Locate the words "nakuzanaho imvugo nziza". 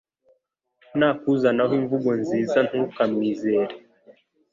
0.97-2.59